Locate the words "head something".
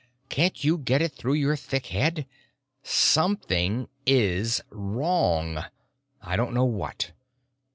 1.85-3.87